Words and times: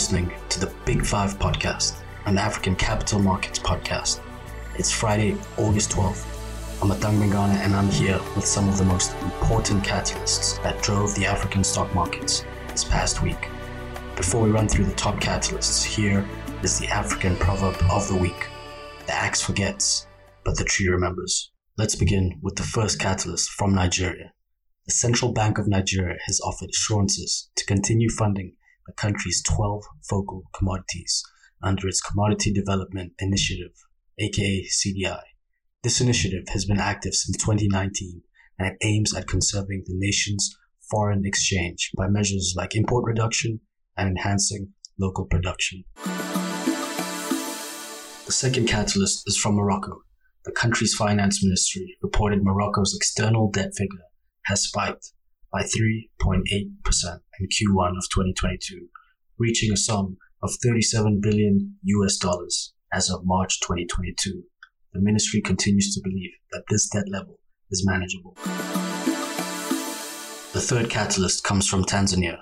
listening 0.00 0.32
to 0.48 0.58
the 0.58 0.72
Big 0.86 1.04
Five 1.04 1.38
podcast, 1.38 2.00
an 2.24 2.38
African 2.38 2.74
capital 2.74 3.18
markets 3.18 3.58
podcast. 3.58 4.22
It's 4.76 4.90
Friday, 4.90 5.36
August 5.58 5.90
12th. 5.90 6.24
I'm 6.80 6.88
Atang 6.88 7.18
Mingana 7.20 7.56
and 7.56 7.74
I'm 7.74 7.90
here 7.90 8.18
with 8.34 8.46
some 8.46 8.66
of 8.66 8.78
the 8.78 8.84
most 8.84 9.12
important 9.20 9.84
catalysts 9.84 10.60
that 10.62 10.82
drove 10.82 11.14
the 11.14 11.26
African 11.26 11.62
stock 11.62 11.94
markets 11.94 12.46
this 12.68 12.82
past 12.82 13.22
week. 13.22 13.50
Before 14.16 14.40
we 14.40 14.50
run 14.50 14.68
through 14.68 14.86
the 14.86 14.94
top 14.94 15.16
catalysts, 15.16 15.84
here 15.84 16.26
is 16.62 16.78
the 16.78 16.88
African 16.88 17.36
proverb 17.36 17.76
of 17.90 18.08
the 18.08 18.16
week 18.16 18.48
The 19.06 19.12
axe 19.12 19.42
forgets, 19.42 20.06
but 20.46 20.56
the 20.56 20.64
tree 20.64 20.88
remembers. 20.88 21.52
Let's 21.76 21.94
begin 21.94 22.40
with 22.42 22.56
the 22.56 22.62
first 22.62 22.98
catalyst 22.98 23.50
from 23.50 23.74
Nigeria. 23.74 24.32
The 24.86 24.92
Central 24.92 25.34
Bank 25.34 25.58
of 25.58 25.68
Nigeria 25.68 26.16
has 26.24 26.40
offered 26.40 26.70
assurances 26.70 27.50
to 27.56 27.66
continue 27.66 28.08
funding 28.08 28.54
the 28.90 28.94
country's 29.00 29.40
12 29.42 29.84
focal 30.08 30.42
commodities 30.52 31.22
under 31.62 31.86
its 31.86 32.00
Commodity 32.00 32.52
Development 32.52 33.12
Initiative, 33.20 33.70
aka 34.18 34.66
CDI. 34.66 35.20
This 35.84 36.00
initiative 36.00 36.46
has 36.48 36.64
been 36.64 36.80
active 36.80 37.14
since 37.14 37.36
2019 37.36 38.22
and 38.58 38.68
it 38.68 38.76
aims 38.84 39.14
at 39.14 39.28
conserving 39.28 39.84
the 39.86 39.94
nation's 39.96 40.56
foreign 40.90 41.24
exchange 41.24 41.92
by 41.96 42.08
measures 42.08 42.54
like 42.56 42.74
import 42.74 43.04
reduction 43.04 43.60
and 43.96 44.08
enhancing 44.08 44.72
local 44.98 45.24
production. 45.24 45.84
The 48.26 48.32
second 48.32 48.66
catalyst 48.66 49.22
is 49.28 49.36
from 49.36 49.54
Morocco. 49.54 50.00
The 50.44 50.52
country's 50.52 50.94
finance 50.94 51.44
ministry 51.44 51.96
reported 52.02 52.42
Morocco's 52.42 52.92
external 52.96 53.52
debt 53.52 53.70
figure 53.76 54.08
has 54.46 54.64
spiked 54.64 55.12
by 55.52 55.62
3.8% 55.62 57.20
in 57.40 57.46
Q1 57.46 57.96
of 57.96 58.04
2022, 58.12 58.86
reaching 59.38 59.72
a 59.72 59.76
sum 59.76 60.18
of 60.42 60.50
37 60.62 61.20
billion 61.22 61.76
US 61.84 62.18
dollars 62.18 62.74
as 62.92 63.08
of 63.10 63.22
March 63.24 63.60
2022. 63.60 64.42
The 64.92 65.00
ministry 65.00 65.40
continues 65.40 65.94
to 65.94 66.00
believe 66.02 66.32
that 66.52 66.64
this 66.68 66.88
debt 66.88 67.08
level 67.08 67.38
is 67.70 67.86
manageable. 67.86 68.34
The 70.52 70.60
third 70.60 70.90
catalyst 70.90 71.44
comes 71.44 71.66
from 71.66 71.84
Tanzania. 71.84 72.38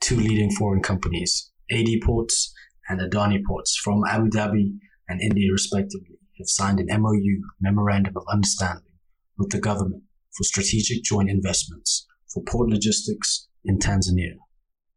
Two 0.00 0.16
leading 0.16 0.50
foreign 0.50 0.82
companies, 0.82 1.50
AD 1.70 1.86
Ports 2.04 2.52
and 2.88 3.00
Adani 3.00 3.42
Ports 3.46 3.76
from 3.82 4.02
Abu 4.06 4.28
Dhabi 4.28 4.76
and 5.08 5.20
India 5.22 5.50
respectively, 5.50 6.18
have 6.38 6.48
signed 6.48 6.80
an 6.80 7.00
MOU 7.00 7.40
memorandum 7.60 8.14
of 8.16 8.24
understanding 8.30 8.92
with 9.38 9.50
the 9.50 9.60
government 9.60 10.02
for 10.36 10.42
strategic 10.42 11.04
joint 11.04 11.30
investments 11.30 12.06
for 12.32 12.42
port 12.42 12.68
logistics 12.68 13.48
in 13.64 13.78
Tanzania. 13.78 14.36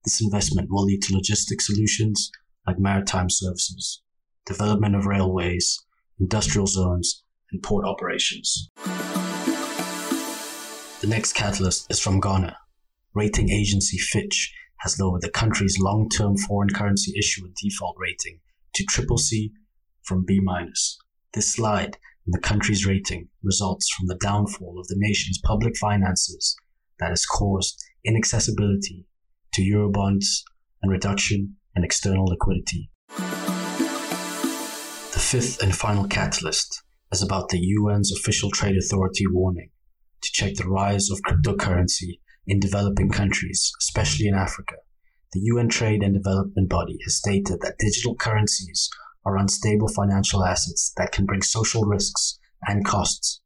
This 0.04 0.22
investment 0.22 0.70
will 0.70 0.84
lead 0.84 1.02
to 1.04 1.14
logistic 1.14 1.62
solutions 1.62 2.32
like 2.66 2.80
maritime 2.80 3.30
services, 3.30 4.02
development 4.46 4.96
of 4.96 5.06
railways, 5.06 5.80
industrial 6.20 6.68
zones, 6.68 7.24
and 7.52 7.62
port 7.64 7.86
operations. 7.86 8.70
The 11.02 11.08
next 11.08 11.34
catalyst 11.34 11.90
is 11.92 12.00
from 12.00 12.20
Ghana. 12.20 12.58
Rating 13.14 13.50
agency 13.50 13.98
Fitch 13.98 14.54
has 14.80 15.00
lowered 15.00 15.22
the 15.22 15.30
country's 15.30 15.78
long 15.80 16.10
term 16.10 16.38
foreign 16.38 16.70
currency 16.70 17.14
issue 17.18 17.42
issuer 17.42 17.54
default 17.62 17.96
rating 18.00 18.40
to 18.74 18.84
triple 18.86 19.18
C 19.18 19.52
from 20.04 20.26
B 20.26 20.40
minus. 20.42 20.98
This 21.34 21.54
slide 21.54 21.98
in 22.26 22.32
the 22.32 22.40
country's 22.40 22.86
rating 22.86 23.30
results 23.44 23.90
from 23.92 24.08
the 24.08 24.16
downfall 24.16 24.80
of 24.80 24.88
the 24.88 24.96
nation's 24.98 25.40
public 25.44 25.78
finances 25.78 26.56
that 27.00 27.10
has 27.10 27.26
caused 27.26 27.84
inaccessibility 28.04 29.06
to 29.54 29.62
Eurobonds 29.62 30.44
and 30.82 30.92
reduction 30.92 31.56
in 31.76 31.84
external 31.84 32.26
liquidity. 32.26 32.90
The 35.14 35.24
fifth 35.24 35.62
and 35.62 35.76
final 35.76 36.08
catalyst 36.08 36.84
is 37.12 37.22
about 37.22 37.50
the 37.50 37.60
UN's 37.60 38.12
official 38.12 38.52
trade 38.52 38.78
authority 38.78 39.26
warning 39.28 39.72
to 40.22 40.30
check 40.32 40.56
the 40.56 40.68
rise 40.68 41.10
of 41.10 41.22
cryptocurrency 41.22 42.20
in 42.46 42.60
developing 42.60 43.10
countries, 43.10 43.72
especially 43.80 44.28
in 44.28 44.34
Africa. 44.36 44.76
The 45.34 45.42
UN 45.42 45.68
Trade 45.68 46.04
and 46.04 46.14
Development 46.14 46.70
Body 46.70 46.98
has 47.04 47.16
stated 47.16 47.60
that 47.62 47.78
digital 47.80 48.16
currencies 48.16 48.90
are 49.26 49.38
unstable 49.38 49.90
financial 49.90 50.44
assets 50.44 50.94
that 50.96 51.12
can 51.12 51.26
bring 51.26 51.42
social 51.42 51.84
risks 51.84 52.40
and 52.66 52.86
costs. 52.86 53.42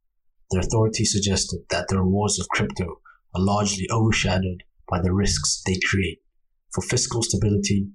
The 0.51 0.59
authority 0.59 1.05
suggested 1.05 1.61
that 1.69 1.87
the 1.87 1.97
rewards 1.97 2.39
of 2.39 2.47
crypto 2.49 3.01
are 3.33 3.41
largely 3.41 3.87
overshadowed 3.91 4.63
by 4.89 5.01
the 5.01 5.13
risks 5.13 5.61
they 5.65 5.79
create 5.83 6.19
for 6.73 6.81
fiscal 6.81 7.21
stability, 7.21 7.87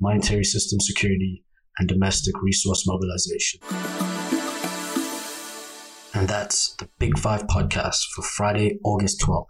monetary 0.00 0.44
system 0.44 0.80
security, 0.80 1.44
and 1.78 1.88
domestic 1.88 2.40
resource 2.42 2.86
mobilization. 2.86 3.60
And 6.14 6.28
that's 6.28 6.74
the 6.76 6.88
Big 6.98 7.18
Five 7.18 7.46
podcast 7.46 8.00
for 8.14 8.22
Friday, 8.22 8.78
August 8.84 9.20
12th. 9.20 9.46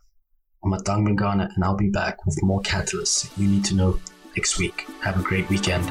I'm 0.65 0.73
Atang 0.73 1.07
Mingana, 1.07 1.49
and 1.55 1.65
I'll 1.65 1.77
be 1.77 1.89
back 1.89 2.27
with 2.27 2.43
more 2.43 2.61
catalysts 2.61 3.31
you 3.39 3.49
need 3.49 3.65
to 3.67 3.75
know 3.75 3.99
next 4.37 4.59
week. 4.59 4.87
Have 5.03 5.19
a 5.19 5.23
great 5.23 5.49
weekend. 5.49 5.91